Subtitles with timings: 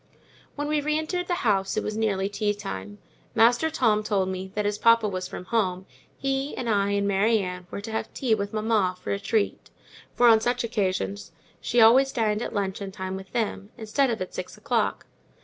[0.55, 2.97] When we re entered the house it was nearly tea time.
[3.35, 5.85] Master Tom told me that, as papa was from home,
[6.17, 9.69] he and I and Mary Ann were to have tea with mamma, for a treat;
[10.15, 14.33] for, on such occasions, she always dined at luncheon time with them, instead of at
[14.33, 15.05] six o'clock.